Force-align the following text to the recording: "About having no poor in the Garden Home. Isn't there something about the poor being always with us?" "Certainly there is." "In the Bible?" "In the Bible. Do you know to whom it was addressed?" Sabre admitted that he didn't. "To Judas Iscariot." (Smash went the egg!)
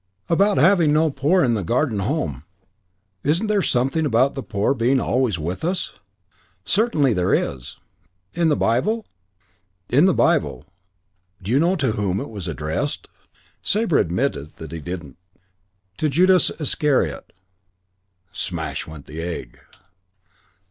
"About 0.29 0.57
having 0.57 0.91
no 0.93 1.11
poor 1.11 1.43
in 1.43 1.53
the 1.53 1.63
Garden 1.63 1.99
Home. 1.99 2.43
Isn't 3.23 3.45
there 3.45 3.61
something 3.61 4.03
about 4.03 4.33
the 4.33 4.41
poor 4.41 4.73
being 4.73 4.99
always 4.99 5.37
with 5.37 5.63
us?" 5.63 5.93
"Certainly 6.65 7.13
there 7.13 7.35
is." 7.35 7.75
"In 8.33 8.49
the 8.49 8.55
Bible?" 8.55 9.05
"In 9.89 10.05
the 10.07 10.13
Bible. 10.15 10.65
Do 11.43 11.51
you 11.51 11.59
know 11.59 11.75
to 11.75 11.91
whom 11.91 12.19
it 12.19 12.31
was 12.31 12.47
addressed?" 12.47 13.09
Sabre 13.61 13.99
admitted 13.99 14.55
that 14.55 14.71
he 14.71 14.79
didn't. 14.79 15.19
"To 15.99 16.09
Judas 16.09 16.49
Iscariot." 16.59 17.31
(Smash 18.31 18.87
went 18.87 19.05
the 19.05 19.21
egg!) 19.21 19.59